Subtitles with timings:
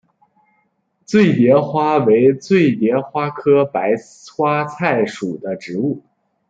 [1.05, 3.93] 醉蝶花为醉蝶花科白
[4.35, 6.01] 花菜属的植物。